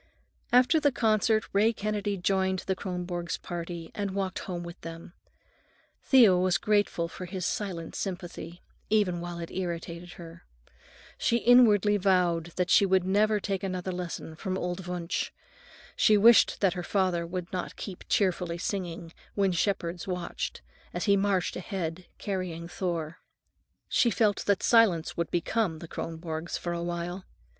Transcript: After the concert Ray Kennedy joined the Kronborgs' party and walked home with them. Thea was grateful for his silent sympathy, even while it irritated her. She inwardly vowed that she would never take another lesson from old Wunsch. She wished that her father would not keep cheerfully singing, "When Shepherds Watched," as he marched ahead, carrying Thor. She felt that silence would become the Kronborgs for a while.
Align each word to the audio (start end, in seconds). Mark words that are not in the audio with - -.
After 0.51 0.79
the 0.79 0.91
concert 0.91 1.45
Ray 1.53 1.73
Kennedy 1.73 2.17
joined 2.17 2.57
the 2.65 2.75
Kronborgs' 2.75 3.37
party 3.39 3.91
and 3.93 4.15
walked 4.15 4.39
home 4.39 4.63
with 4.63 4.81
them. 4.81 5.13
Thea 6.05 6.35
was 6.35 6.57
grateful 6.57 7.07
for 7.07 7.25
his 7.25 7.45
silent 7.45 7.93
sympathy, 7.93 8.63
even 8.89 9.21
while 9.21 9.37
it 9.37 9.51
irritated 9.51 10.13
her. 10.13 10.41
She 11.19 11.37
inwardly 11.37 11.97
vowed 11.97 12.45
that 12.55 12.71
she 12.71 12.83
would 12.83 13.03
never 13.03 13.39
take 13.39 13.61
another 13.61 13.91
lesson 13.91 14.35
from 14.35 14.57
old 14.57 14.87
Wunsch. 14.87 15.29
She 15.95 16.17
wished 16.17 16.61
that 16.61 16.73
her 16.73 16.81
father 16.81 17.23
would 17.27 17.53
not 17.53 17.75
keep 17.75 18.03
cheerfully 18.09 18.57
singing, 18.57 19.13
"When 19.35 19.51
Shepherds 19.51 20.07
Watched," 20.07 20.63
as 20.95 21.03
he 21.05 21.15
marched 21.15 21.55
ahead, 21.55 22.07
carrying 22.17 22.67
Thor. 22.67 23.19
She 23.87 24.09
felt 24.09 24.45
that 24.47 24.63
silence 24.63 25.15
would 25.15 25.29
become 25.29 25.77
the 25.77 25.87
Kronborgs 25.87 26.57
for 26.57 26.73
a 26.73 26.81
while. 26.81 27.23